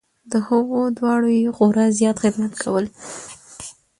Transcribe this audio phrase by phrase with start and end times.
[0.31, 2.85] د هغو دواړو یې خورا زیات خدمت کول.